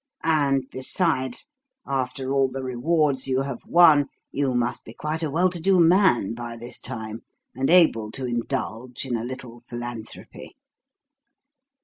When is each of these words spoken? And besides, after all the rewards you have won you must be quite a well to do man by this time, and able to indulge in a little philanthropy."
And 0.23 0.63
besides, 0.71 1.47
after 1.85 2.33
all 2.33 2.47
the 2.47 2.63
rewards 2.63 3.27
you 3.27 3.41
have 3.41 3.67
won 3.67 4.07
you 4.31 4.55
must 4.55 4.83
be 4.83 4.95
quite 4.95 5.21
a 5.21 5.29
well 5.29 5.47
to 5.51 5.59
do 5.61 5.79
man 5.79 6.33
by 6.33 6.57
this 6.57 6.79
time, 6.79 7.21
and 7.53 7.69
able 7.69 8.09
to 8.13 8.25
indulge 8.25 9.05
in 9.05 9.15
a 9.15 9.23
little 9.23 9.59
philanthropy." 9.59 10.55